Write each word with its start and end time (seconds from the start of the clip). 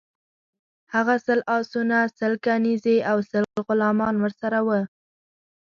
هغه 0.93 1.15
سل 1.25 1.39
آسونه، 1.57 1.97
سل 2.17 2.33
کنیزي 2.45 2.97
او 3.11 3.17
سل 3.31 3.43
غلامان 3.67 4.15
ورسره 4.19 4.59
وه. 4.67 4.79